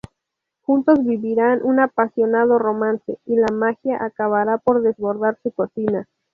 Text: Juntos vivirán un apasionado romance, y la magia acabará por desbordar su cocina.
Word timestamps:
Juntos 0.63 1.05
vivirán 1.05 1.61
un 1.61 1.79
apasionado 1.79 2.57
romance, 2.57 3.19
y 3.27 3.35
la 3.35 3.53
magia 3.53 4.03
acabará 4.03 4.57
por 4.57 4.81
desbordar 4.81 5.37
su 5.43 5.51
cocina. 5.51 6.07